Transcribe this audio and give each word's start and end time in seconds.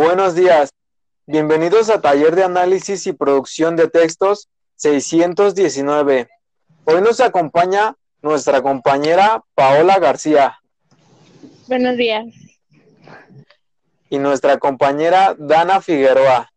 Buenos 0.00 0.34
días. 0.34 0.70
Bienvenidos 1.26 1.90
a 1.90 2.00
Taller 2.00 2.34
de 2.34 2.42
Análisis 2.42 3.06
y 3.06 3.12
Producción 3.12 3.76
de 3.76 3.86
Textos 3.86 4.48
619. 4.76 6.26
Hoy 6.84 7.02
nos 7.02 7.20
acompaña 7.20 7.96
nuestra 8.22 8.62
compañera 8.62 9.44
Paola 9.54 9.98
García. 9.98 10.58
Buenos 11.68 11.98
días. 11.98 12.24
Y 14.08 14.18
nuestra 14.18 14.56
compañera 14.56 15.36
Dana 15.38 15.82
Figueroa. 15.82 16.50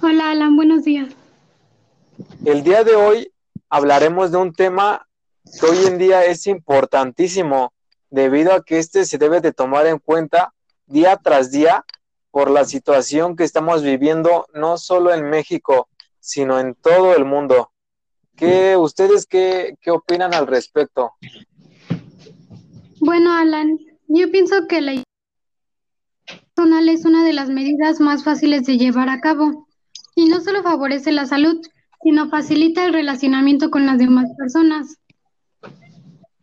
Hola 0.00 0.30
Alan, 0.30 0.54
buenos 0.54 0.84
días. 0.84 1.08
El 2.44 2.62
día 2.62 2.84
de 2.84 2.94
hoy 2.94 3.32
hablaremos 3.68 4.30
de 4.30 4.36
un 4.36 4.52
tema 4.52 5.04
que 5.58 5.66
hoy 5.66 5.84
en 5.84 5.98
día 5.98 6.24
es 6.24 6.46
importantísimo 6.46 7.72
debido 8.08 8.52
a 8.52 8.62
que 8.62 8.78
este 8.78 9.04
se 9.04 9.18
debe 9.18 9.40
de 9.40 9.52
tomar 9.52 9.88
en 9.88 9.98
cuenta 9.98 10.54
día 10.86 11.16
tras 11.16 11.50
día 11.50 11.84
por 12.36 12.50
la 12.50 12.66
situación 12.66 13.34
que 13.34 13.44
estamos 13.44 13.82
viviendo 13.82 14.44
no 14.52 14.76
solo 14.76 15.14
en 15.14 15.30
México, 15.30 15.88
sino 16.20 16.60
en 16.60 16.74
todo 16.74 17.16
el 17.16 17.24
mundo. 17.24 17.72
¿Qué, 18.36 18.76
¿Ustedes 18.76 19.24
qué, 19.24 19.78
qué 19.80 19.90
opinan 19.90 20.34
al 20.34 20.46
respecto? 20.46 21.12
Bueno, 23.00 23.32
Alan, 23.32 23.78
yo 24.08 24.30
pienso 24.30 24.66
que 24.68 24.82
la 24.82 25.02
personal 26.54 26.90
es 26.90 27.06
una 27.06 27.24
de 27.24 27.32
las 27.32 27.48
medidas 27.48 28.00
más 28.00 28.22
fáciles 28.22 28.66
de 28.66 28.76
llevar 28.76 29.08
a 29.08 29.22
cabo 29.22 29.66
y 30.14 30.26
no 30.26 30.42
solo 30.42 30.62
favorece 30.62 31.12
la 31.12 31.24
salud, 31.24 31.58
sino 32.02 32.28
facilita 32.28 32.84
el 32.84 32.92
relacionamiento 32.92 33.70
con 33.70 33.86
las 33.86 33.96
demás 33.96 34.26
personas. 34.36 34.98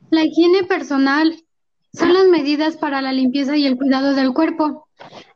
La 0.09 0.23
higiene 0.23 0.63
personal 0.63 1.39
son 1.93 2.15
las 2.15 2.25
medidas 2.29 2.77
para 2.77 2.99
la 3.03 3.13
limpieza 3.13 3.55
y 3.55 3.67
el 3.67 3.77
cuidado 3.77 4.15
del 4.15 4.33
cuerpo. 4.33 4.87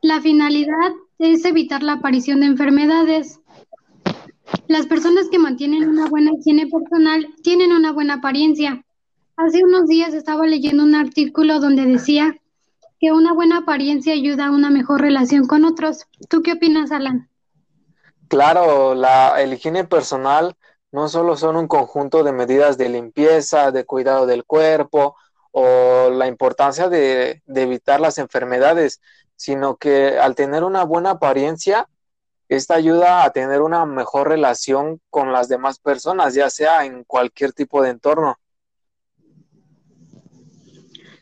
La 0.02 0.20
finalidad 0.20 0.92
es 1.18 1.44
evitar 1.44 1.82
la 1.82 1.94
aparición 1.94 2.40
de 2.40 2.46
enfermedades. 2.46 3.40
Las 4.68 4.86
personas 4.86 5.28
que 5.30 5.38
mantienen 5.38 5.88
una 5.88 6.08
buena 6.08 6.32
higiene 6.32 6.66
personal 6.66 7.26
tienen 7.42 7.72
una 7.72 7.92
buena 7.92 8.14
apariencia. 8.14 8.84
Hace 9.36 9.64
unos 9.64 9.86
días 9.86 10.14
estaba 10.14 10.46
leyendo 10.46 10.84
un 10.84 10.94
artículo 10.94 11.60
donde 11.60 11.84
decía 11.84 12.36
que 13.00 13.12
una 13.12 13.32
buena 13.32 13.58
apariencia 13.58 14.12
ayuda 14.12 14.46
a 14.46 14.50
una 14.50 14.70
mejor 14.70 15.00
relación 15.00 15.46
con 15.46 15.64
otros. 15.64 16.06
¿Tú 16.28 16.42
qué 16.42 16.52
opinas, 16.52 16.92
Alan? 16.92 17.28
Claro, 18.28 18.94
la 18.94 19.40
el 19.42 19.52
higiene 19.52 19.84
personal 19.84 20.56
no 20.92 21.08
solo 21.08 21.36
son 21.36 21.56
un 21.56 21.68
conjunto 21.68 22.22
de 22.22 22.32
medidas 22.32 22.78
de 22.78 22.88
limpieza, 22.88 23.70
de 23.72 23.84
cuidado 23.84 24.26
del 24.26 24.44
cuerpo 24.44 25.16
o 25.50 26.10
la 26.10 26.26
importancia 26.26 26.88
de, 26.88 27.42
de 27.46 27.62
evitar 27.62 28.00
las 28.00 28.18
enfermedades, 28.18 29.00
sino 29.38 29.76
que 29.76 30.18
al 30.18 30.34
tener 30.34 30.64
una 30.64 30.82
buena 30.82 31.10
apariencia, 31.10 31.88
esta 32.48 32.74
ayuda 32.74 33.24
a 33.24 33.30
tener 33.30 33.62
una 33.62 33.86
mejor 33.86 34.28
relación 34.28 35.00
con 35.10 35.32
las 35.32 35.48
demás 35.48 35.78
personas, 35.78 36.34
ya 36.34 36.50
sea 36.50 36.84
en 36.84 37.04
cualquier 37.04 37.52
tipo 37.52 37.82
de 37.82 37.90
entorno. 37.90 38.36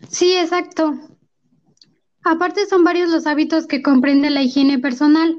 Sí, 0.08 0.34
exacto. 0.36 0.94
Aparte 2.24 2.66
son 2.66 2.84
varios 2.84 3.10
los 3.10 3.26
hábitos 3.26 3.66
que 3.66 3.82
comprende 3.82 4.30
la 4.30 4.42
higiene 4.42 4.78
personal. 4.78 5.38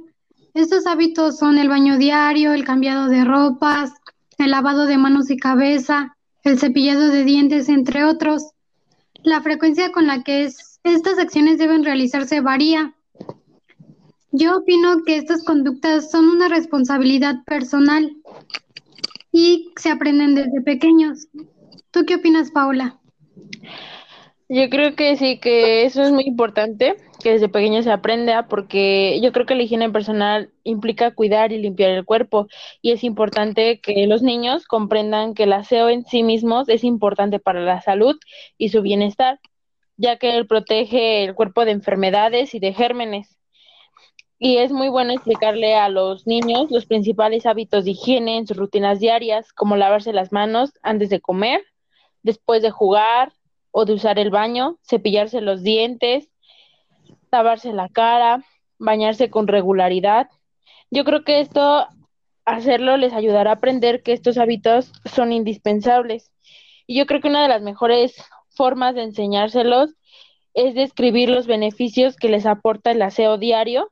Estos 0.53 0.85
hábitos 0.85 1.37
son 1.37 1.57
el 1.57 1.69
baño 1.69 1.97
diario, 1.97 2.53
el 2.53 2.63
cambiado 2.63 3.07
de 3.07 3.25
ropas, 3.25 3.91
el 4.37 4.51
lavado 4.51 4.85
de 4.85 4.97
manos 4.97 5.31
y 5.31 5.37
cabeza, 5.37 6.15
el 6.43 6.59
cepillado 6.59 7.07
de 7.07 7.23
dientes, 7.23 7.69
entre 7.69 8.03
otros. 8.05 8.51
La 9.23 9.41
frecuencia 9.41 9.91
con 9.91 10.05
la 10.05 10.23
que 10.23 10.43
es, 10.43 10.66
estas 10.93 11.19
acciones 11.19 11.57
deben 11.57 11.83
realizarse 11.83 12.41
varía. 12.41 12.93
Yo 14.31 14.57
opino 14.57 15.03
que 15.05 15.17
estas 15.17 15.43
conductas 15.43 16.11
son 16.11 16.25
una 16.29 16.49
responsabilidad 16.49 17.43
personal 17.45 18.15
y 19.31 19.71
se 19.77 19.89
aprenden 19.89 20.35
desde 20.35 20.61
pequeños. 20.61 21.27
¿Tú 21.91 22.05
qué 22.05 22.15
opinas, 22.15 22.51
Paula? 22.51 22.99
Yo 24.49 24.69
creo 24.69 24.95
que 24.95 25.17
sí, 25.17 25.39
que 25.39 25.83
eso 25.83 26.03
es 26.03 26.11
muy 26.11 26.23
importante, 26.23 26.95
que 27.21 27.31
desde 27.31 27.49
pequeño 27.49 27.83
se 27.83 27.91
aprenda, 27.91 28.47
porque 28.47 29.19
yo 29.21 29.33
creo 29.33 29.45
que 29.45 29.55
la 29.55 29.63
higiene 29.63 29.89
personal 29.89 30.51
implica 30.63 31.13
cuidar 31.13 31.51
y 31.51 31.57
limpiar 31.57 31.91
el 31.91 32.05
cuerpo, 32.05 32.47
y 32.81 32.91
es 32.91 33.03
importante 33.03 33.81
que 33.81 34.07
los 34.07 34.21
niños 34.21 34.65
comprendan 34.65 35.33
que 35.33 35.43
el 35.43 35.53
aseo 35.53 35.89
en 35.89 36.05
sí 36.05 36.23
mismos 36.23 36.69
es 36.69 36.85
importante 36.85 37.39
para 37.39 37.59
la 37.61 37.81
salud 37.81 38.15
y 38.57 38.69
su 38.69 38.81
bienestar, 38.81 39.39
ya 39.97 40.17
que 40.17 40.37
él 40.37 40.47
protege 40.47 41.23
el 41.23 41.35
cuerpo 41.35 41.65
de 41.65 41.71
enfermedades 41.71 42.55
y 42.55 42.59
de 42.59 42.73
gérmenes. 42.73 43.37
Y 44.39 44.57
es 44.57 44.71
muy 44.71 44.89
bueno 44.89 45.13
explicarle 45.13 45.75
a 45.75 45.89
los 45.89 46.27
niños 46.27 46.69
los 46.69 46.85
principales 46.85 47.45
hábitos 47.45 47.85
de 47.85 47.91
higiene 47.91 48.37
en 48.37 48.47
sus 48.47 48.55
rutinas 48.55 48.99
diarias, 48.99 49.51
como 49.51 49.75
lavarse 49.75 50.13
las 50.13 50.31
manos 50.31 50.73
antes 50.83 51.09
de 51.09 51.19
comer, 51.19 51.63
después 52.21 52.61
de 52.61 52.69
jugar, 52.69 53.33
o 53.79 53.85
de 53.85 53.93
usar 53.93 54.17
el 54.17 54.31
baño, 54.31 54.79
cepillarse 54.81 55.39
los 55.39 55.61
dientes, 55.61 56.31
lavarse 57.31 57.73
la 57.73 57.89
cara, 57.89 58.43
bañarse 58.79 59.29
con 59.29 59.47
regularidad. 59.47 60.29
Yo 60.89 61.03
creo 61.03 61.23
que 61.23 61.41
esto, 61.41 61.87
hacerlo, 62.43 62.97
les 62.97 63.13
ayudará 63.13 63.51
a 63.51 63.53
aprender 63.55 64.01
que 64.01 64.13
estos 64.13 64.39
hábitos 64.39 64.91
son 65.05 65.31
indispensables. 65.31 66.31
Y 66.87 66.97
yo 66.97 67.05
creo 67.05 67.21
que 67.21 67.27
una 67.27 67.43
de 67.43 67.49
las 67.49 67.61
mejores 67.61 68.15
formas 68.57 68.95
de 68.95 69.03
enseñárselos 69.03 69.95
es 70.53 70.75
describir 70.75 71.29
los 71.29 71.47
beneficios 71.47 72.17
que 72.17 72.29
les 72.29 72.45
aporta 72.45 72.91
el 72.91 73.01
aseo 73.01 73.37
diario 73.37 73.91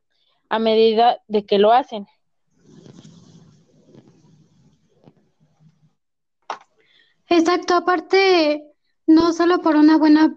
a 0.49 0.59
medida 0.59 1.19
de 1.27 1.45
que 1.45 1.59
lo 1.59 1.71
hacen. 1.71 2.07
Exacto, 7.29 7.75
aparte 7.75 8.63
no 9.07 9.33
solo 9.33 9.61
por 9.61 9.75
una 9.75 9.97
buena, 9.97 10.35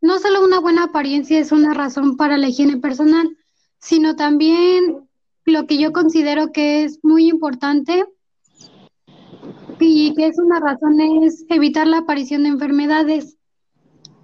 no 0.00 0.18
solo 0.18 0.44
una 0.44 0.60
buena 0.60 0.84
apariencia 0.84 1.38
es 1.38 1.52
una 1.52 1.74
razón 1.74 2.16
para 2.16 2.36
la 2.36 2.48
higiene 2.48 2.78
personal, 2.78 3.36
sino 3.78 4.16
también 4.16 5.08
lo 5.44 5.66
que 5.66 5.78
yo 5.78 5.92
considero 5.92 6.52
que 6.52 6.84
es 6.84 7.00
muy 7.02 7.28
importante 7.28 8.04
y 9.80 10.14
que 10.14 10.26
es 10.28 10.38
una 10.38 10.60
razón 10.60 11.00
es 11.00 11.44
evitar 11.48 11.86
la 11.86 11.98
aparición 11.98 12.44
de 12.44 12.50
enfermedades. 12.50 13.36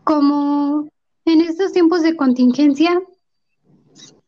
Como 0.09 0.89
en 1.27 1.43
estos 1.43 1.73
tiempos 1.73 2.01
de 2.01 2.17
contingencia, 2.17 2.99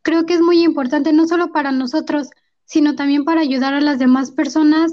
creo 0.03 0.27
que 0.27 0.35
es 0.35 0.43
muy 0.43 0.63
importante 0.63 1.15
no 1.15 1.27
solo 1.27 1.53
para 1.53 1.73
nosotros, 1.73 2.29
sino 2.67 2.97
también 2.97 3.25
para 3.25 3.41
ayudar 3.41 3.73
a 3.73 3.81
las 3.81 3.99
demás 3.99 4.31
personas 4.31 4.93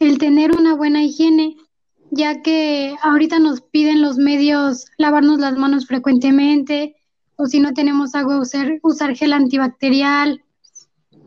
el 0.00 0.18
tener 0.18 0.50
una 0.50 0.74
buena 0.74 1.04
higiene 1.04 1.56
ya 2.10 2.42
que 2.42 2.96
ahorita 3.00 3.38
nos 3.38 3.60
piden 3.60 4.02
los 4.02 4.16
medios 4.16 4.86
lavarnos 4.98 5.38
las 5.38 5.56
manos 5.56 5.86
frecuentemente, 5.86 6.96
o 7.36 7.46
si 7.46 7.60
no 7.60 7.72
tenemos 7.72 8.16
agua, 8.16 8.40
usar, 8.40 8.80
usar 8.82 9.14
gel 9.14 9.34
antibacterial, 9.34 10.42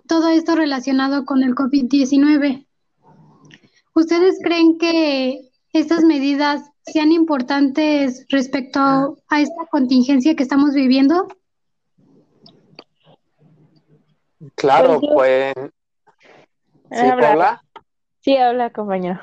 todo 0.05 0.27
esto 0.27 0.53
relacionado 0.55 1.23
con 1.23 1.43
el 1.43 1.55
COVID-19. 1.55 2.67
¿Ustedes 3.95 4.37
creen 4.43 4.77
que 4.77 5.49
estas 5.71 6.03
medidas 6.03 6.71
sean 6.91 7.11
importantes 7.11 8.25
respecto 8.29 8.79
a 9.27 9.41
esta 9.41 9.65
contingencia 9.69 10.35
que 10.35 10.43
estamos 10.43 10.73
viviendo? 10.73 11.27
Claro, 14.55 14.99
pues. 15.01 15.53
¿Sí, 16.91 17.05
habla? 17.05 17.63
Sí, 18.21 18.37
habla, 18.37 18.71
compañero. 18.71 19.19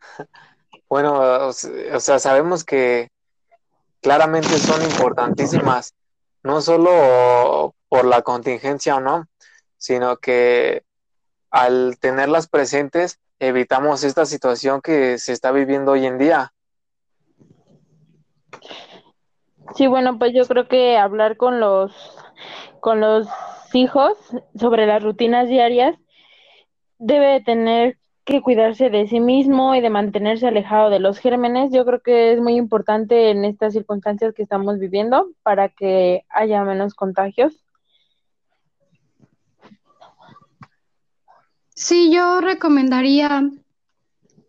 Bueno, 0.86 1.48
o 1.48 1.52
sea, 1.52 2.20
sabemos 2.20 2.62
que 2.62 3.08
claramente 4.00 4.58
son 4.58 4.80
importantísimas, 4.82 5.94
no 6.44 6.60
solo 6.60 7.74
por 7.88 8.04
la 8.04 8.22
contingencia 8.22 8.96
o 8.96 9.00
no, 9.00 9.26
sino 9.76 10.18
que 10.18 10.84
al 11.50 11.98
tenerlas 11.98 12.48
presentes 12.48 13.18
evitamos 13.38 14.04
esta 14.04 14.24
situación 14.26 14.80
que 14.80 15.18
se 15.18 15.32
está 15.32 15.52
viviendo 15.52 15.92
hoy 15.92 16.06
en 16.06 16.18
día. 16.18 16.53
Sí, 19.74 19.88
bueno, 19.88 20.18
pues 20.18 20.32
yo 20.32 20.46
creo 20.46 20.68
que 20.68 20.96
hablar 20.96 21.36
con 21.36 21.58
los 21.60 21.92
con 22.80 23.00
los 23.00 23.26
hijos 23.72 24.12
sobre 24.54 24.86
las 24.86 25.02
rutinas 25.02 25.48
diarias 25.48 25.96
debe 26.98 27.40
tener 27.40 27.98
que 28.24 28.40
cuidarse 28.40 28.88
de 28.88 29.06
sí 29.08 29.20
mismo 29.20 29.74
y 29.74 29.80
de 29.80 29.90
mantenerse 29.90 30.46
alejado 30.46 30.90
de 30.90 31.00
los 31.00 31.18
gérmenes. 31.18 31.72
Yo 31.72 31.84
creo 31.84 32.00
que 32.00 32.32
es 32.32 32.40
muy 32.40 32.56
importante 32.56 33.30
en 33.30 33.44
estas 33.44 33.72
circunstancias 33.72 34.32
que 34.34 34.42
estamos 34.42 34.78
viviendo 34.78 35.28
para 35.42 35.68
que 35.68 36.24
haya 36.30 36.62
menos 36.64 36.94
contagios. 36.94 37.64
Sí, 41.74 42.12
yo 42.12 42.40
recomendaría 42.40 43.50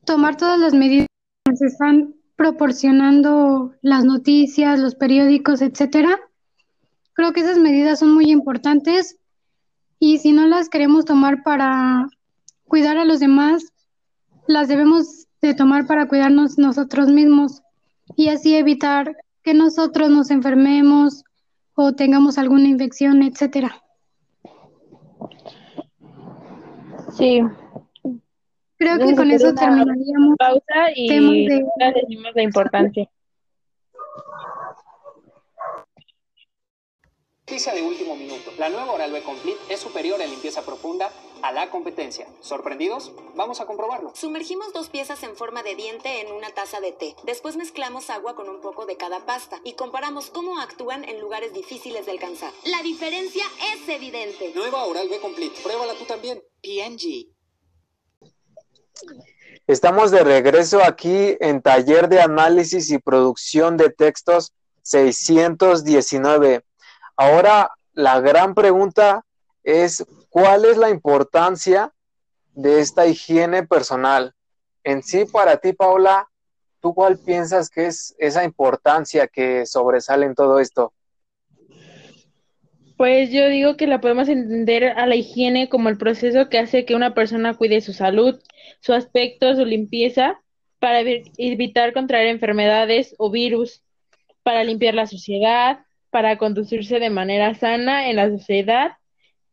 tomar 0.05 0.37
todas 0.37 0.59
las 0.59 0.73
medidas 0.73 1.07
que 1.43 1.51
nos 1.51 1.61
están 1.61 2.14
proporcionando 2.35 3.73
las 3.81 4.03
noticias, 4.03 4.79
los 4.79 4.95
periódicos, 4.95 5.61
etcétera. 5.61 6.19
Creo 7.13 7.33
que 7.33 7.41
esas 7.41 7.57
medidas 7.57 7.99
son 7.99 8.13
muy 8.13 8.29
importantes 8.29 9.17
y 9.99 10.17
si 10.17 10.33
no 10.33 10.47
las 10.47 10.69
queremos 10.69 11.05
tomar 11.05 11.43
para 11.43 12.09
cuidar 12.65 12.97
a 12.97 13.05
los 13.05 13.19
demás, 13.19 13.71
las 14.47 14.67
debemos 14.67 15.27
de 15.41 15.53
tomar 15.53 15.87
para 15.87 16.07
cuidarnos 16.07 16.57
nosotros 16.57 17.07
mismos 17.07 17.61
y 18.15 18.29
así 18.29 18.55
evitar 18.55 19.15
que 19.43 19.53
nosotros 19.53 20.09
nos 20.09 20.31
enfermemos 20.31 21.23
o 21.75 21.93
tengamos 21.93 22.37
alguna 22.37 22.67
infección, 22.67 23.23
etcétera. 23.23 23.81
Sí. 27.15 27.41
Creo 28.77 28.97
que 28.99 29.15
con 29.15 29.31
eso 29.31 29.53
terminaríamos. 29.53 30.35
Pausa 30.37 30.91
y 30.95 31.47
de... 31.47 31.63
decimos 31.93 32.31
la 32.35 32.43
importancia. 32.43 33.09
Noticia 37.47 37.75
de 37.75 37.83
último 37.83 38.15
minuto. 38.15 38.51
La 38.57 38.69
nueva 38.69 38.91
Oral-B 38.91 39.21
Complete 39.21 39.59
es 39.69 39.79
superior 39.79 40.19
en 40.19 40.31
limpieza 40.31 40.65
profunda 40.65 41.11
a 41.43 41.51
la 41.51 41.69
competencia. 41.69 42.27
¿Sorprendidos? 42.41 43.11
Vamos 43.35 43.61
a 43.61 43.67
comprobarlo. 43.67 44.11
Sumergimos 44.15 44.73
dos 44.73 44.89
piezas 44.89 45.21
en 45.21 45.35
forma 45.35 45.61
de 45.61 45.75
diente 45.75 46.21
en 46.21 46.31
una 46.31 46.49
taza 46.49 46.81
de 46.81 46.91
té. 46.91 47.15
Después 47.23 47.55
mezclamos 47.55 48.09
agua 48.09 48.35
con 48.35 48.49
un 48.49 48.61
poco 48.61 48.87
de 48.87 48.97
cada 48.97 49.27
pasta 49.27 49.61
y 49.63 49.73
comparamos 49.73 50.31
cómo 50.31 50.59
actúan 50.59 51.07
en 51.07 51.21
lugares 51.21 51.53
difíciles 51.53 52.07
de 52.07 52.13
alcanzar. 52.13 52.51
La 52.65 52.81
diferencia 52.81 53.43
es 53.75 53.87
evidente. 53.89 54.51
Nueva 54.55 54.83
Oral-B 54.85 55.19
Complete. 55.19 55.61
Pruébala 55.61 55.93
tú 55.93 56.05
también. 56.05 56.41
PNG. 56.63 57.34
Estamos 59.67 60.11
de 60.11 60.23
regreso 60.23 60.83
aquí 60.83 61.37
en 61.39 61.61
Taller 61.61 62.07
de 62.07 62.21
Análisis 62.21 62.91
y 62.91 62.99
Producción 62.99 63.77
de 63.77 63.89
Textos 63.89 64.53
619. 64.83 66.63
Ahora, 67.17 67.71
la 67.93 68.19
gran 68.19 68.53
pregunta 68.53 69.25
es, 69.63 70.05
¿cuál 70.29 70.65
es 70.65 70.77
la 70.77 70.89
importancia 70.91 71.91
de 72.53 72.79
esta 72.79 73.07
higiene 73.07 73.65
personal? 73.65 74.35
En 74.83 75.01
sí, 75.01 75.25
para 75.25 75.57
ti, 75.57 75.73
Paula, 75.73 76.29
¿tú 76.79 76.93
cuál 76.93 77.17
piensas 77.17 77.71
que 77.71 77.87
es 77.87 78.13
esa 78.19 78.43
importancia 78.43 79.27
que 79.27 79.65
sobresale 79.65 80.27
en 80.27 80.35
todo 80.35 80.59
esto? 80.59 80.93
Pues 82.97 83.29
yo 83.31 83.49
digo 83.49 83.75
que 83.75 83.87
la 83.87 83.99
podemos 83.99 84.29
entender 84.29 84.85
a 84.85 85.05
la 85.05 85.15
higiene 85.15 85.67
como 85.67 85.89
el 85.89 85.97
proceso 85.97 86.47
que 86.47 86.59
hace 86.59 86.85
que 86.85 86.95
una 86.95 87.13
persona 87.13 87.53
cuide 87.53 87.81
su 87.81 87.91
salud, 87.91 88.39
su 88.79 88.93
aspecto, 88.93 89.53
su 89.55 89.65
limpieza, 89.65 90.41
para 90.79 91.01
evitar 91.01 91.93
contraer 91.93 92.27
enfermedades 92.27 93.15
o 93.17 93.31
virus, 93.31 93.81
para 94.43 94.63
limpiar 94.63 94.93
la 94.93 95.07
suciedad, 95.07 95.79
para 96.09 96.37
conducirse 96.37 96.99
de 96.99 97.09
manera 97.09 97.53
sana 97.55 98.09
en 98.09 98.15
la 98.15 98.29
sociedad 98.29 98.93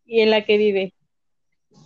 y 0.04 0.20
en 0.20 0.30
la 0.30 0.44
que 0.44 0.58
vive. 0.58 0.94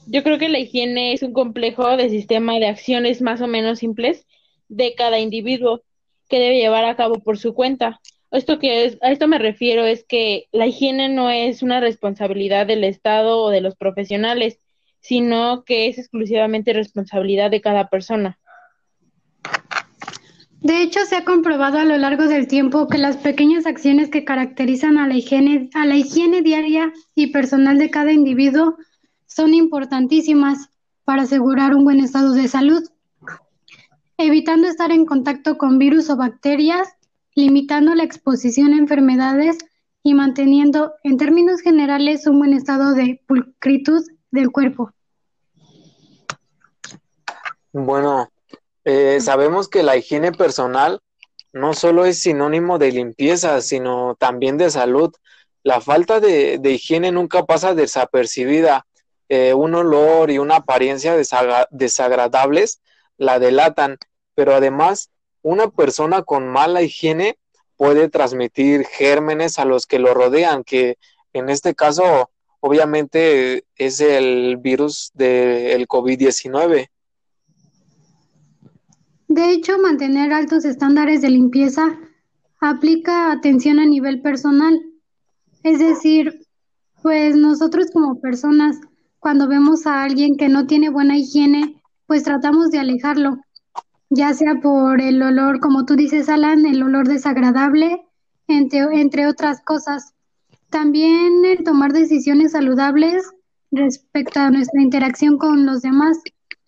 Yo 0.09 0.23
creo 0.23 0.39
que 0.39 0.49
la 0.49 0.59
higiene 0.59 1.15
es 1.15 1.23
un 1.23 1.33
complejo 1.33 1.97
de 1.97 2.11
sistema 2.11 2.59
de 2.59 2.67
acciones 2.67 3.23
más 3.23 3.41
o 3.41 3.47
menos 3.47 3.79
simples 3.79 4.27
de 4.69 4.95
cada 4.95 5.19
individuo 5.19 5.83
que 6.29 6.39
debe 6.39 6.59
llevar 6.59 6.85
a 6.85 6.97
cabo 6.97 7.21
por 7.21 7.39
su 7.39 7.55
cuenta. 7.55 8.01
Esto 8.31 8.59
que 8.59 8.85
es, 8.85 8.99
a 9.03 9.11
esto 9.13 9.29
me 9.29 9.39
refiero 9.39 9.85
es 9.85 10.05
que 10.05 10.49
la 10.53 10.67
higiene 10.67 11.09
no 11.09 11.31
es 11.31 11.63
una 11.63 11.81
responsabilidad 11.81 12.67
del 12.67 12.85
Estado 12.85 13.39
o 13.39 13.51
de 13.51 13.61
los 13.61 13.77
profesionales, 13.77 14.59
sino 15.01 15.65
que 15.65 15.87
es 15.87 15.99
exclusivamente 15.99 16.73
responsabilidad 16.73 17.51
de 17.51 17.61
cada 17.61 17.89
persona. 17.89 18.39
De 20.61 20.83
hecho, 20.83 21.05
se 21.05 21.15
ha 21.15 21.25
comprobado 21.25 21.79
a 21.79 21.85
lo 21.85 21.97
largo 21.97 22.27
del 22.27 22.49
tiempo 22.49 22.89
que 22.89 22.99
las 22.99 23.17
pequeñas 23.17 23.67
acciones 23.67 24.11
que 24.11 24.25
caracterizan 24.25 24.99
a 24.99 25.07
la 25.07 25.15
higiene, 25.15 25.71
a 25.75 25.87
la 25.87 25.95
higiene 25.95 26.43
diaria 26.43 26.93
y 27.15 27.29
personal 27.29 27.79
de 27.79 27.91
cada 27.91 28.11
individuo 28.11 28.77
son 29.27 29.55
importantísimas 29.55 30.71
para 31.05 31.23
asegurar 31.23 31.77
un 31.77 31.85
buen 31.85 32.01
estado 32.01 32.33
de 32.33 32.49
salud, 32.49 32.83
evitando 34.19 34.67
estar 34.67 34.91
en 34.91 35.07
contacto 35.07 35.57
con 35.57 35.79
virus 35.79 36.11
o 36.11 36.17
bacterias, 36.17 36.96
limitando 37.37 37.95
la 37.95 38.03
exposición 38.03 38.73
a 38.73 38.79
enfermedades 38.79 39.59
y 40.03 40.15
manteniendo, 40.15 40.95
en 41.05 41.19
términos 41.19 41.61
generales, 41.61 42.27
un 42.27 42.39
buen 42.39 42.55
estado 42.55 42.95
de 42.95 43.23
pulcritud 43.27 44.03
del 44.31 44.51
cuerpo. 44.51 44.91
Bueno, 47.73 48.31
eh, 48.85 49.19
sabemos 49.21 49.69
que 49.69 49.83
la 49.83 49.97
higiene 49.97 50.33
personal 50.33 51.01
no 51.53 51.75
solo 51.75 52.07
es 52.07 52.23
sinónimo 52.23 52.79
de 52.79 52.93
limpieza, 52.93 53.61
sino 53.61 54.15
también 54.15 54.57
de 54.57 54.71
salud. 54.71 55.13
La 55.63 55.81
falta 55.81 56.21
de, 56.21 56.59
higiene 56.65 57.13
nunca 57.13 57.45
pasa 57.45 57.75
desapercibida. 57.75 58.87
Eh, 59.29 59.53
un 59.53 59.75
olor 59.75 60.31
y 60.31 60.39
una 60.39 60.57
apariencia 60.57 61.17
desagradables 61.17 62.81
la 63.19 63.39
delatan, 63.41 63.99
pero 64.35 64.55
además 64.55 65.11
una 65.47 65.69
persona 65.69 66.23
con 66.23 66.49
mala 66.49 66.83
higiene 66.83 67.39
puede 67.77 68.09
transmitir 68.09 68.85
gérmenes 68.85 69.61
a 69.61 69.65
los 69.65 69.87
que 69.87 70.01
lo 70.01 70.13
rodean, 70.13 70.65
que 70.65 70.99
en 71.33 71.51
este 71.51 71.73
caso 71.73 72.31
obviamente 72.59 73.65
es 73.77 74.01
el 74.01 74.57
virus 74.57 75.13
del 75.15 75.87
COVID-19. 75.87 76.89
De 79.29 79.51
hecho, 79.53 79.79
mantener 79.79 80.33
altos 80.33 80.65
estándares 80.65 81.23
de 81.23 81.31
limpieza 81.31 81.97
aplica 82.61 83.31
atención 83.31 83.79
a 83.79 83.87
nivel 83.87 84.23
personal. 84.23 84.83
Es 85.63 85.79
decir, 85.79 86.45
pues 87.03 87.37
nosotros 87.37 87.93
como 87.93 88.21
personas, 88.21 88.81
cuando 89.21 89.47
vemos 89.47 89.87
a 89.87 90.03
alguien 90.03 90.37
que 90.37 90.49
no 90.49 90.67
tiene 90.67 90.91
buena 90.91 91.17
higiene, 91.17 91.81
pues 92.07 92.25
tratamos 92.25 92.71
de 92.73 92.81
alejarlo, 92.81 93.39
ya 94.11 94.35
sea 94.35 94.57
por 94.63 95.01
el 95.01 95.23
olor, 95.23 95.61
como 95.61 95.85
tú 95.85 95.97
dices, 95.97 96.29
Alan, 96.29 96.67
el 96.67 96.83
olor 96.83 97.09
desagradable, 97.09 98.07
entre, 98.49 98.81
entre 99.01 99.27
otras 99.27 99.61
cosas. 99.63 100.15
También 100.71 101.45
el 101.45 101.65
tomar 101.65 101.93
decisiones 101.93 102.53
saludables 102.53 103.25
respecto 103.71 104.41
a 104.41 104.51
nuestra 104.51 104.81
interacción 104.83 105.39
con 105.39 105.67
los 105.67 105.83
demás 105.83 106.21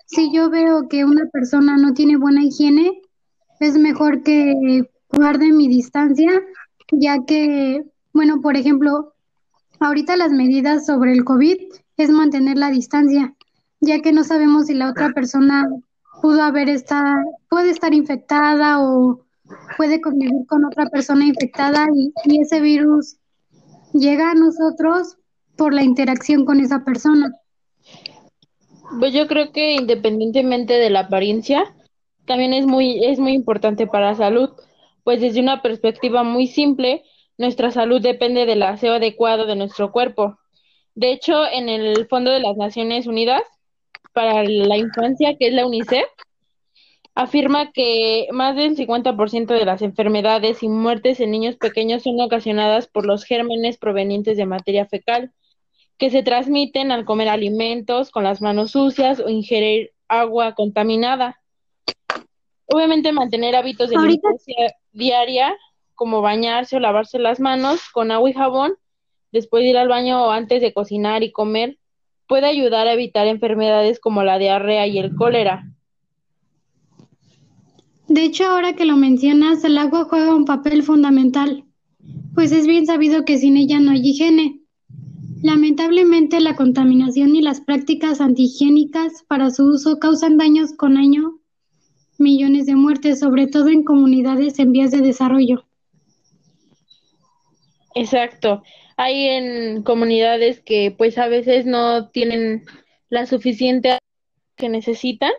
si 0.08 0.32
yo 0.32 0.48
veo 0.48 0.88
que 0.88 1.04
una 1.04 1.26
persona 1.26 1.76
no 1.76 1.92
tiene 1.92 2.16
buena 2.16 2.42
higiene, 2.42 3.02
es 3.60 3.78
mejor 3.78 4.22
que 4.22 4.88
guarde 5.10 5.52
mi 5.52 5.68
distancia, 5.68 6.30
ya 6.90 7.24
que, 7.26 7.84
bueno, 8.14 8.40
por 8.40 8.56
ejemplo, 8.56 9.12
ahorita 9.80 10.16
las 10.16 10.30
medidas 10.32 10.86
sobre 10.86 11.12
el 11.12 11.24
COVID 11.24 11.58
es 11.98 12.10
mantener 12.10 12.56
la 12.56 12.70
distancia, 12.70 13.34
ya 13.80 14.00
que 14.00 14.12
no 14.12 14.24
sabemos 14.24 14.66
si 14.66 14.74
la 14.74 14.88
otra 14.88 15.10
persona 15.12 15.66
pudo 16.22 16.42
haber 16.42 16.68
estar, 16.68 17.24
puede 17.48 17.70
estar 17.70 17.94
infectada 17.94 18.82
o 18.82 19.24
puede 19.76 20.00
convivir 20.00 20.46
con 20.46 20.64
otra 20.64 20.86
persona 20.86 21.24
infectada 21.24 21.86
y, 21.94 22.12
y 22.24 22.42
ese 22.42 22.60
virus 22.60 23.16
llega 23.92 24.30
a 24.30 24.34
nosotros 24.34 25.16
por 25.56 25.74
la 25.74 25.82
interacción 25.82 26.44
con 26.44 26.60
esa 26.60 26.84
persona. 26.84 27.32
Pues 28.98 29.12
yo 29.12 29.26
creo 29.26 29.52
que 29.52 29.74
independientemente 29.74 30.74
de 30.74 30.90
la 30.90 31.00
apariencia, 31.00 31.74
también 32.24 32.52
es 32.52 32.66
muy, 32.66 33.04
es 33.04 33.18
muy 33.18 33.32
importante 33.32 33.86
para 33.86 34.10
la 34.10 34.14
salud, 34.14 34.50
pues 35.04 35.20
desde 35.20 35.40
una 35.40 35.62
perspectiva 35.62 36.22
muy 36.22 36.46
simple, 36.46 37.02
nuestra 37.36 37.70
salud 37.70 38.00
depende 38.00 38.46
del 38.46 38.62
aseo 38.62 38.94
adecuado 38.94 39.46
de 39.46 39.56
nuestro 39.56 39.92
cuerpo. 39.92 40.38
De 40.94 41.12
hecho, 41.12 41.44
en 41.50 41.68
el 41.68 42.06
Fondo 42.08 42.30
de 42.30 42.40
las 42.40 42.56
Naciones 42.56 43.06
Unidas 43.06 43.42
para 44.18 44.42
la 44.42 44.76
Infancia, 44.76 45.36
que 45.36 45.46
es 45.46 45.52
la 45.52 45.64
UNICEF, 45.64 46.08
afirma 47.14 47.70
que 47.70 48.26
más 48.32 48.56
del 48.56 48.76
50% 48.76 49.46
de 49.46 49.64
las 49.64 49.80
enfermedades 49.80 50.64
y 50.64 50.68
muertes 50.68 51.20
en 51.20 51.30
niños 51.30 51.54
pequeños 51.54 52.02
son 52.02 52.20
ocasionadas 52.20 52.88
por 52.88 53.06
los 53.06 53.22
gérmenes 53.22 53.78
provenientes 53.78 54.36
de 54.36 54.44
materia 54.44 54.86
fecal 54.86 55.30
que 55.98 56.10
se 56.10 56.24
transmiten 56.24 56.90
al 56.90 57.04
comer 57.04 57.28
alimentos 57.28 58.10
con 58.10 58.24
las 58.24 58.42
manos 58.42 58.72
sucias 58.72 59.20
o 59.20 59.28
ingerir 59.28 59.92
agua 60.08 60.56
contaminada. 60.56 61.40
Obviamente 62.66 63.12
mantener 63.12 63.54
hábitos 63.54 63.88
de 63.88 63.98
limpieza 63.98 64.74
diaria, 64.90 65.54
como 65.94 66.22
bañarse 66.22 66.74
o 66.74 66.80
lavarse 66.80 67.20
las 67.20 67.38
manos 67.38 67.88
con 67.92 68.10
agua 68.10 68.30
y 68.30 68.32
jabón, 68.32 68.74
después 69.30 69.62
de 69.62 69.70
ir 69.70 69.78
al 69.78 69.86
baño 69.86 70.24
o 70.24 70.32
antes 70.32 70.60
de 70.60 70.72
cocinar 70.72 71.22
y 71.22 71.30
comer, 71.30 71.78
puede 72.28 72.46
ayudar 72.46 72.86
a 72.86 72.92
evitar 72.92 73.26
enfermedades 73.26 73.98
como 73.98 74.22
la 74.22 74.38
diarrea 74.38 74.86
y 74.86 74.98
el 74.98 75.16
cólera. 75.16 75.72
De 78.06 78.24
hecho, 78.24 78.44
ahora 78.44 78.74
que 78.74 78.84
lo 78.84 78.96
mencionas, 78.96 79.64
el 79.64 79.76
agua 79.76 80.04
juega 80.04 80.34
un 80.34 80.44
papel 80.44 80.82
fundamental, 80.82 81.64
pues 82.34 82.52
es 82.52 82.66
bien 82.66 82.86
sabido 82.86 83.24
que 83.24 83.38
sin 83.38 83.56
ella 83.56 83.80
no 83.80 83.90
hay 83.90 84.00
higiene. 84.00 84.60
Lamentablemente, 85.42 86.40
la 86.40 86.56
contaminación 86.56 87.34
y 87.34 87.42
las 87.42 87.60
prácticas 87.60 88.20
antihigiénicas 88.20 89.24
para 89.28 89.50
su 89.50 89.64
uso 89.64 89.98
causan 89.98 90.36
daños 90.36 90.72
con 90.72 90.96
año 90.96 91.38
millones 92.18 92.66
de 92.66 92.74
muertes, 92.74 93.20
sobre 93.20 93.46
todo 93.46 93.68
en 93.68 93.84
comunidades 93.84 94.58
en 94.58 94.72
vías 94.72 94.90
de 94.90 95.00
desarrollo. 95.00 95.67
Exacto. 97.98 98.62
Hay 98.96 99.26
en 99.26 99.82
comunidades 99.82 100.60
que 100.60 100.94
pues 100.96 101.18
a 101.18 101.26
veces 101.26 101.66
no 101.66 102.10
tienen 102.10 102.64
la 103.08 103.26
suficiente 103.26 103.98
que 104.56 104.68
necesitan. 104.68 105.32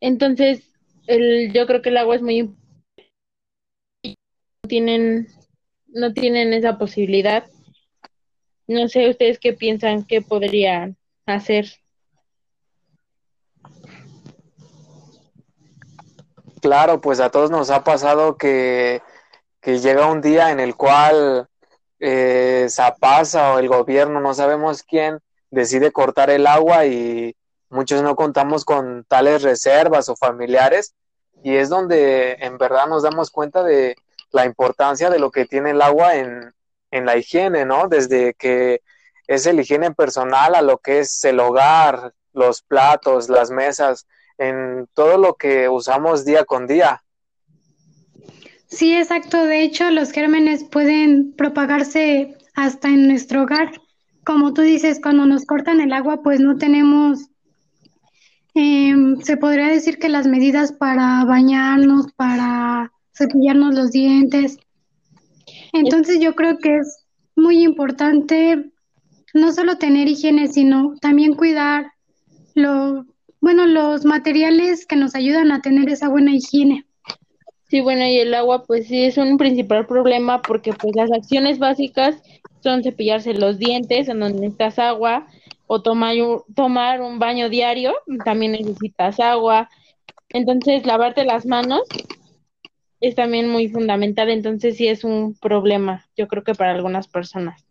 Entonces, 0.00 0.72
el, 1.06 1.52
yo 1.52 1.66
creo 1.66 1.82
que 1.82 1.88
el 1.88 1.96
agua 1.96 2.14
es 2.14 2.22
muy 2.22 2.38
importante. 2.38 2.60
No 4.62 4.68
tienen, 4.68 5.28
no 5.88 6.12
tienen 6.12 6.52
esa 6.52 6.78
posibilidad. 6.78 7.46
No 8.68 8.86
sé 8.86 9.08
ustedes 9.08 9.40
qué 9.40 9.52
piensan 9.52 10.04
que 10.04 10.22
podrían 10.22 10.96
hacer. 11.26 11.66
Claro, 16.62 17.00
pues 17.00 17.18
a 17.18 17.30
todos 17.30 17.50
nos 17.50 17.70
ha 17.70 17.82
pasado 17.82 18.36
que, 18.36 19.02
que 19.60 19.78
llega 19.78 20.06
un 20.06 20.20
día 20.20 20.50
en 20.50 20.60
el 20.60 20.76
cual 20.76 21.48
eh, 21.98 22.66
Zapasa 22.70 23.54
o 23.54 23.58
el 23.58 23.68
gobierno, 23.68 24.20
no 24.20 24.34
sabemos 24.34 24.82
quién, 24.82 25.20
decide 25.50 25.92
cortar 25.92 26.30
el 26.30 26.46
agua 26.46 26.86
y 26.86 27.36
muchos 27.68 28.02
no 28.02 28.16
contamos 28.16 28.64
con 28.64 29.04
tales 29.04 29.42
reservas 29.42 30.08
o 30.08 30.16
familiares 30.16 30.94
y 31.42 31.56
es 31.56 31.68
donde 31.68 32.32
en 32.40 32.58
verdad 32.58 32.86
nos 32.86 33.02
damos 33.02 33.30
cuenta 33.30 33.62
de 33.62 33.96
la 34.30 34.44
importancia 34.44 35.10
de 35.10 35.18
lo 35.18 35.30
que 35.30 35.44
tiene 35.44 35.70
el 35.70 35.82
agua 35.82 36.16
en, 36.16 36.54
en 36.90 37.06
la 37.06 37.16
higiene, 37.16 37.64
¿no? 37.64 37.88
Desde 37.88 38.34
que 38.34 38.82
es 39.26 39.46
el 39.46 39.60
higiene 39.60 39.92
personal 39.92 40.54
a 40.54 40.62
lo 40.62 40.78
que 40.78 41.00
es 41.00 41.24
el 41.24 41.40
hogar, 41.40 42.12
los 42.32 42.62
platos, 42.62 43.28
las 43.28 43.50
mesas, 43.50 44.06
en 44.38 44.88
todo 44.94 45.18
lo 45.18 45.34
que 45.34 45.68
usamos 45.68 46.24
día 46.24 46.44
con 46.44 46.66
día. 46.66 47.02
Sí, 48.70 48.94
exacto. 48.94 49.44
De 49.44 49.62
hecho, 49.62 49.90
los 49.90 50.12
gérmenes 50.12 50.64
pueden 50.64 51.32
propagarse 51.32 52.36
hasta 52.54 52.88
en 52.88 53.08
nuestro 53.08 53.42
hogar. 53.42 53.72
Como 54.24 54.54
tú 54.54 54.62
dices, 54.62 55.00
cuando 55.02 55.26
nos 55.26 55.44
cortan 55.44 55.80
el 55.80 55.92
agua, 55.92 56.22
pues 56.22 56.40
no 56.40 56.56
tenemos, 56.56 57.30
em, 58.54 59.20
se 59.22 59.36
podría 59.36 59.66
decir 59.68 59.98
que 59.98 60.08
las 60.08 60.26
medidas 60.26 60.72
para 60.72 61.24
bañarnos, 61.24 62.12
para 62.12 62.92
cepillarnos 63.12 63.74
los 63.74 63.90
dientes. 63.90 64.58
Entonces 65.72 66.20
yo 66.20 66.34
creo 66.36 66.58
que 66.58 66.76
es 66.76 67.06
muy 67.34 67.62
importante 67.62 68.70
no 69.34 69.52
solo 69.52 69.78
tener 69.78 70.08
higiene, 70.08 70.48
sino 70.48 70.94
también 71.00 71.34
cuidar 71.34 71.92
lo, 72.54 73.04
bueno, 73.40 73.66
los 73.66 74.04
materiales 74.04 74.86
que 74.86 74.96
nos 74.96 75.14
ayudan 75.14 75.50
a 75.50 75.60
tener 75.60 75.88
esa 75.88 76.08
buena 76.08 76.34
higiene. 76.34 76.86
Sí, 77.70 77.80
bueno, 77.80 78.04
y 78.04 78.18
el 78.18 78.34
agua 78.34 78.64
pues 78.64 78.88
sí 78.88 79.04
es 79.04 79.16
un 79.16 79.38
principal 79.38 79.86
problema 79.86 80.42
porque 80.42 80.72
pues 80.72 80.92
las 80.96 81.12
acciones 81.12 81.60
básicas 81.60 82.20
son 82.64 82.82
cepillarse 82.82 83.32
los 83.32 83.58
dientes 83.58 84.08
en 84.08 84.18
donde 84.18 84.40
necesitas 84.40 84.80
agua 84.80 85.28
o 85.68 85.80
tomar 85.80 86.16
un, 86.20 86.42
tomar 86.52 87.00
un 87.00 87.20
baño 87.20 87.48
diario, 87.48 87.94
también 88.24 88.52
necesitas 88.52 89.20
agua. 89.20 89.70
Entonces, 90.30 90.84
lavarte 90.84 91.24
las 91.24 91.46
manos 91.46 91.82
es 93.00 93.14
también 93.14 93.48
muy 93.48 93.68
fundamental, 93.68 94.30
entonces 94.30 94.76
sí 94.76 94.88
es 94.88 95.04
un 95.04 95.36
problema, 95.40 96.08
yo 96.16 96.26
creo 96.26 96.42
que 96.42 96.54
para 96.56 96.72
algunas 96.72 97.06
personas. 97.06 97.64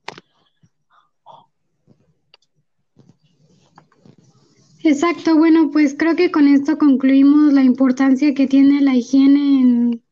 Exacto, 4.84 5.36
bueno, 5.36 5.72
pues 5.72 5.94
creo 5.98 6.16
que 6.16 6.32
con 6.32 6.48
esto 6.48 6.78
concluimos 6.78 7.52
la 7.52 7.64
importancia 7.64 8.34
que 8.34 8.48
tiene 8.48 8.82
la 8.82 8.96
higiene 8.96 9.60
en, 9.60 10.04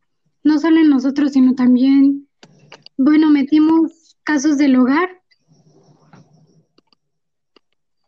no 0.43 0.59
solo 0.59 0.81
en 0.81 0.89
nosotros, 0.89 1.31
sino 1.31 1.55
también, 1.55 2.27
bueno, 2.97 3.29
metimos 3.29 4.17
casos 4.23 4.57
del 4.57 4.75
hogar 4.75 5.21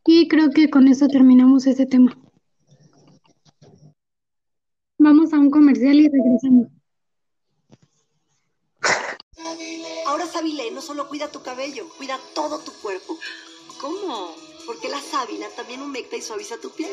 y 0.06 0.28
creo 0.28 0.50
que 0.50 0.70
con 0.70 0.90
eso 0.90 1.08
terminamos 1.08 1.66
ese 1.66 1.86
tema. 1.86 2.18
Vamos 4.98 5.32
a 5.32 5.40
un 5.40 5.50
comercial 5.50 5.98
y 5.98 6.10
regresamos. 6.10 6.68
Ahora 10.06 10.26
Sabile 10.26 10.72
no 10.72 10.82
solo 10.82 11.08
cuida 11.08 11.32
tu 11.32 11.42
cabello, 11.42 11.88
cuida 11.98 12.20
todo 12.36 12.60
tu 12.60 12.74
cuerpo. 12.82 13.18
¿Cómo? 13.80 14.49
Porque 14.70 14.88
la 14.88 15.02
sábila 15.02 15.50
también 15.56 15.82
humecta 15.82 16.16
y 16.16 16.22
suaviza 16.22 16.60
tu 16.60 16.70
piel. 16.70 16.92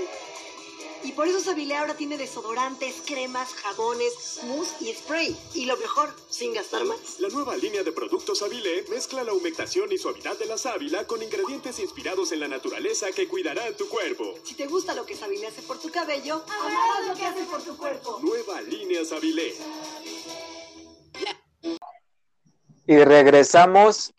Y 1.05 1.13
por 1.13 1.29
eso 1.29 1.41
Sabile 1.41 1.77
ahora 1.77 1.95
tiene 1.95 2.17
desodorantes, 2.17 3.03
cremas, 3.05 3.53
jabones, 3.53 4.41
mousse 4.45 4.77
y 4.81 4.95
spray. 4.95 5.37
Y 5.53 5.67
lo 5.67 5.77
mejor, 5.77 6.09
sin 6.31 6.55
gastar 6.55 6.87
más. 6.87 7.21
La 7.21 7.29
nueva 7.29 7.55
línea 7.55 7.83
de 7.83 7.93
productos 7.93 8.39
Sabile 8.39 8.87
mezcla 8.89 9.25
la 9.25 9.35
humectación 9.35 9.93
y 9.93 9.99
suavidad 9.99 10.39
de 10.39 10.47
la 10.47 10.57
sábila 10.57 11.07
con 11.07 11.23
ingredientes 11.23 11.79
inspirados 11.79 12.33
en 12.33 12.41
la 12.41 12.49
naturaleza 12.49 13.13
que 13.13 13.29
cuidarán 13.29 13.77
tu 13.77 13.87
cuerpo. 13.91 14.37
Si 14.43 14.55
te 14.55 14.67
gusta 14.67 14.95
lo 14.95 15.05
que 15.05 15.15
Sabile 15.15 15.49
hace 15.49 15.61
por 15.61 15.79
tu 15.79 15.91
cabello, 15.91 16.43
amarás 16.49 17.09
lo 17.09 17.15
que 17.15 17.27
hace 17.27 17.45
por 17.45 17.63
tu 17.63 17.77
cuerpo. 17.77 18.21
Nueva 18.23 18.63
línea 18.63 19.05
Sabile. 19.05 19.55
Y 22.87 22.97
regresamos 23.05 24.15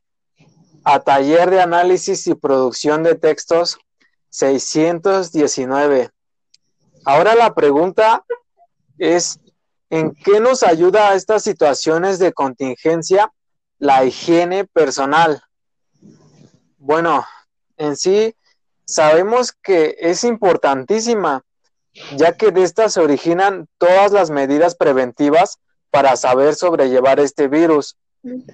a 0.89 1.01
Taller 1.01 1.49
de 1.49 1.59
Análisis 1.59 2.27
y 2.27 2.33
Producción 2.33 3.03
de 3.03 3.15
Textos 3.15 3.77
619. 4.29 6.11
Ahora 7.03 7.35
la 7.35 7.53
pregunta 7.53 8.23
es, 8.97 9.37
¿en 9.89 10.15
qué 10.15 10.39
nos 10.39 10.63
ayuda 10.63 11.09
a 11.09 11.15
estas 11.15 11.43
situaciones 11.43 12.19
de 12.19 12.31
contingencia 12.31 13.33
la 13.79 14.05
higiene 14.05 14.63
personal? 14.63 15.43
Bueno, 16.77 17.25
en 17.75 17.97
sí 17.97 18.33
sabemos 18.85 19.51
que 19.51 19.97
es 19.99 20.23
importantísima, 20.23 21.43
ya 22.15 22.37
que 22.37 22.51
de 22.51 22.63
estas 22.63 22.93
se 22.93 23.01
originan 23.01 23.67
todas 23.77 24.13
las 24.13 24.29
medidas 24.29 24.75
preventivas 24.75 25.57
para 25.91 26.15
saber 26.15 26.55
sobrellevar 26.55 27.19
este 27.19 27.49
virus. 27.49 27.97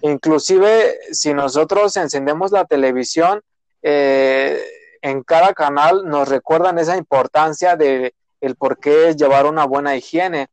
Inclusive 0.01 0.99
si 1.11 1.33
nosotros 1.33 1.95
encendemos 1.97 2.51
la 2.51 2.65
televisión, 2.65 3.41
eh, 3.81 4.61
en 5.01 5.23
cada 5.23 5.53
canal 5.53 6.05
nos 6.05 6.29
recuerdan 6.29 6.79
esa 6.79 6.97
importancia 6.97 7.75
de 7.75 8.13
el 8.39 8.55
por 8.55 8.79
qué 8.79 9.15
llevar 9.15 9.45
una 9.45 9.65
buena 9.65 9.95
higiene. 9.95 10.47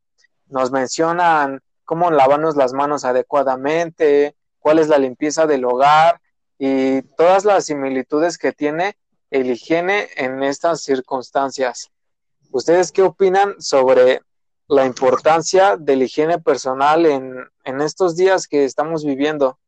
Nos 0.47 0.71
mencionan 0.71 1.61
cómo 1.85 2.09
lavarnos 2.09 2.55
las 2.55 2.73
manos 2.73 3.05
adecuadamente, 3.05 4.35
cuál 4.59 4.79
es 4.79 4.87
la 4.87 4.97
limpieza 4.97 5.45
del 5.45 5.65
hogar 5.65 6.21
y 6.57 7.01
todas 7.17 7.45
las 7.45 7.65
similitudes 7.65 8.37
que 8.37 8.53
tiene 8.53 8.95
el 9.29 9.49
higiene 9.51 10.09
en 10.15 10.43
estas 10.43 10.83
circunstancias. 10.83 11.89
¿Ustedes 12.51 12.91
qué 12.91 13.01
opinan 13.01 13.55
sobre 13.61 14.21
la 14.71 14.85
importancia 14.85 15.75
de 15.75 15.97
la 15.97 16.05
higiene 16.05 16.39
personal 16.39 17.05
en, 17.05 17.35
en 17.65 17.81
estos 17.81 18.15
días 18.15 18.47
que 18.47 18.63
estamos 18.63 19.03
viviendo? 19.03 19.59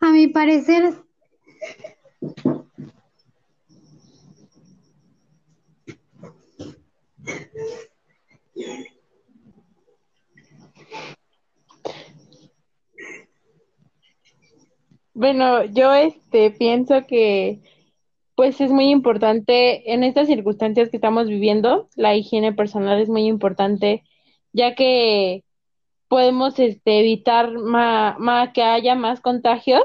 A 0.00 0.10
mi 0.10 0.26
parecer, 0.26 0.94
Bueno, 15.16 15.64
yo 15.66 15.94
este 15.94 16.50
pienso 16.50 17.06
que 17.06 17.60
pues 18.34 18.60
es 18.60 18.70
muy 18.70 18.90
importante 18.90 19.92
en 19.92 20.02
estas 20.04 20.26
circunstancias 20.26 20.90
que 20.90 20.96
estamos 20.96 21.28
viviendo, 21.28 21.88
la 21.96 22.16
higiene 22.16 22.52
personal 22.52 23.00
es 23.00 23.08
muy 23.08 23.26
importante, 23.26 24.02
ya 24.52 24.74
que 24.74 25.44
podemos 26.08 26.58
este, 26.58 27.00
evitar 27.00 27.52
ma, 27.52 28.52
que 28.52 28.62
haya 28.62 28.94
más 28.94 29.20
contagios, 29.20 29.82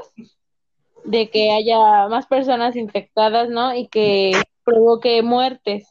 de 1.04 1.30
que 1.30 1.50
haya 1.50 2.08
más 2.08 2.26
personas 2.26 2.76
infectadas, 2.76 3.48
¿no? 3.48 3.74
Y 3.74 3.88
que 3.88 4.32
provoque 4.64 5.22
muertes. 5.22 5.88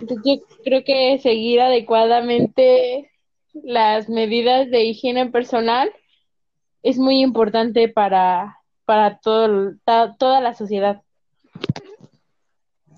Entonces, 0.00 0.22
yo 0.24 0.56
creo 0.64 0.84
que 0.84 1.18
seguir 1.18 1.60
adecuadamente 1.60 3.10
las 3.54 4.08
medidas 4.08 4.70
de 4.70 4.84
higiene 4.84 5.26
personal 5.26 5.92
es 6.82 6.98
muy 6.98 7.20
importante 7.20 7.88
para, 7.88 8.58
para 8.84 9.18
todo, 9.18 9.74
toda 10.18 10.40
la 10.40 10.54
sociedad. 10.54 11.02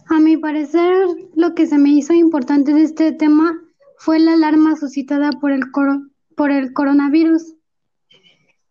A 0.07 0.21
mi 0.21 0.37
parecer, 0.37 1.07
lo 1.35 1.55
que 1.55 1.67
se 1.67 1.79
me 1.79 1.91
hizo 1.91 2.13
importante 2.13 2.73
de 2.73 2.83
este 2.83 3.13
tema 3.13 3.59
fue 3.97 4.19
la 4.19 4.35
alarma 4.35 4.77
suscitada 4.77 5.31
por 5.33 5.51
el, 5.51 6.73
coronavirus. 6.73 7.55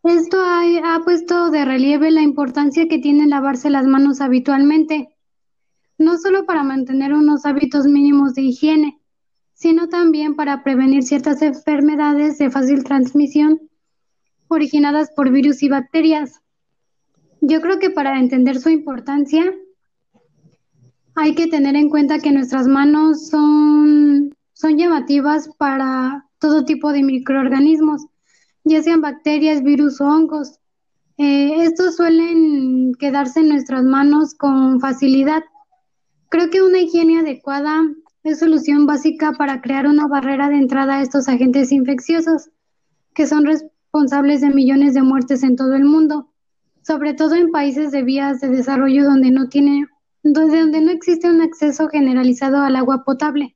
Esto 0.04 0.38
ha, 0.42 0.62
ha 0.96 1.00
puesto 1.04 1.50
de 1.50 1.66
relieve 1.66 2.12
la 2.12 2.22
importancia 2.22 2.88
que 2.88 3.00
tiene 3.00 3.28
lavarse 3.28 3.70
las 3.70 3.86
manos 3.86 4.22
habitualmente, 4.22 5.10
no 5.98 6.18
solo 6.18 6.46
para 6.46 6.63
mantener 6.63 7.13
unos 7.13 7.46
hábitos 7.46 7.88
mínimos 7.88 8.36
de 8.36 8.44
higiene, 8.44 9.00
sino 9.54 9.90
también 9.90 10.36
para 10.36 10.63
prevenir 10.63 11.04
ciertas 11.04 11.42
enfermedades 11.42 12.38
de 12.38 12.50
fácil 12.50 12.84
transmisión 12.84 13.60
originadas 14.48 15.12
por 15.16 15.32
virus 15.32 15.63
y 15.63 15.70
bacterias. 15.70 16.42
Yo 17.42 17.60
creo 17.62 17.80
que 17.80 17.90
para 17.90 18.20
entender 18.20 18.60
su 18.60 18.70
importancia 18.70 19.54
hay 21.24 21.36
que 21.36 21.48
tener 21.48 21.77
en 21.77 21.88
cuenta 21.88 22.20
que 22.20 22.34
nuestras 22.34 22.68
manos 22.68 23.30
son, 23.30 24.36
son 24.51 24.77
llamativas 24.77 25.48
para 25.58 26.27
todo 26.38 26.65
tipo 26.65 26.92
de 26.92 27.01
microorganismos, 27.01 28.08
ya 28.65 28.84
sean 28.84 29.00
bacterias, 29.00 29.63
virus 29.63 30.01
o 30.01 30.06
hongos. 30.06 30.60
Eh, 31.18 31.63
estos 31.63 31.96
suelen 31.96 32.94
quedarse 33.00 33.39
en 33.39 33.48
nuestras 33.48 33.86
manos 33.86 34.36
con 34.36 34.82
facilidad. 34.82 35.44
Creo 36.27 36.50
que 36.50 36.62
una 36.62 36.80
higiene 36.80 37.20
adecuada 37.20 37.84
es 38.24 38.39
solución 38.39 38.86
básica 38.86 39.32
para 39.32 39.62
crear 39.62 39.88
una 39.88 40.08
barrera 40.08 40.50
de 40.50 40.58
entrada 40.58 40.96
a 40.96 41.01
estos 41.03 41.30
agentes 41.30 41.72
infecciosos, 41.72 42.50
que 43.13 43.27
son 43.27 43.46
responsables 43.46 44.42
de 44.42 44.50
millones 44.50 44.94
de 44.94 45.03
muertes 45.03 45.42
en 45.44 45.56
todo 45.56 45.74
el 45.75 45.86
mundo, 45.86 46.34
sobre 46.82 47.13
todo 47.13 47.36
en 47.36 47.50
países 47.50 47.92
de 47.92 48.03
vías 48.03 48.42
de 48.42 48.50
desarrollo 48.50 49.06
donde 49.06 49.32
no 49.32 49.48
tiene, 49.48 49.88
donde, 50.24 50.82
no 50.82 50.92
existe 50.92 51.30
un 51.30 51.42
acceso 51.42 51.89
generalizado 51.89 52.58
al 52.58 52.75
agua 52.75 53.03
potable. 53.03 53.56